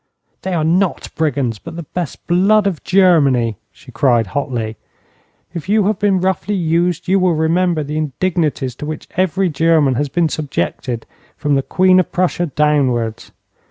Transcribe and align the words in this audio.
'They 0.41 0.55
are 0.55 0.63
not 0.63 1.11
brigands, 1.13 1.59
but 1.59 1.75
the 1.75 1.83
best 1.93 2.25
blood 2.25 2.65
of 2.65 2.83
Germany,' 2.83 3.55
she 3.71 3.91
cried, 3.91 4.25
hotly. 4.25 4.75
'If 5.53 5.69
you 5.69 5.85
have 5.85 5.99
been 5.99 6.19
roughly 6.19 6.55
used, 6.55 7.07
you 7.07 7.19
will 7.19 7.35
remember 7.35 7.83
the 7.83 7.97
indignities 7.99 8.73
to 8.77 8.87
which 8.87 9.07
every 9.15 9.47
German 9.47 9.93
has 10.01 10.09
been 10.09 10.27
subjected, 10.27 11.05
from 11.37 11.53
the 11.53 11.61
Queen 11.61 11.99
of 11.99 12.11
Prussia 12.11 12.47
downwards. 12.47 13.31